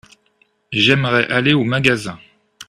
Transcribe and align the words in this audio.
J’aimerais 0.71 1.27
aller 1.27 1.53
au 1.53 1.63
magasin. 1.63 2.17